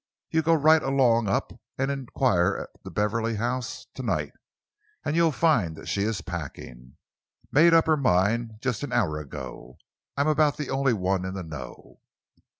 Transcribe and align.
You 0.31 0.41
go 0.41 0.55
right 0.55 0.81
along 0.81 1.27
up 1.27 1.53
and 1.77 1.91
enquire 1.91 2.57
at 2.57 2.69
the 2.81 2.89
Beverley 2.89 3.35
house 3.35 3.85
to 3.93 4.01
night, 4.01 4.33
and 5.05 5.15
you'll 5.15 5.31
find 5.31 5.75
that 5.75 5.85
she 5.87 6.01
is 6.01 6.21
packing. 6.21 6.97
Made 7.51 7.75
up 7.75 7.85
her 7.85 7.97
mind 7.97 8.53
just 8.61 8.81
an 8.81 8.93
hour 8.93 9.19
ago. 9.19 9.77
I'm 10.17 10.27
about 10.27 10.57
the 10.57 10.71
only 10.71 10.93
one 10.93 11.23
in 11.23 11.35
the 11.35 11.43
know." 11.43 11.99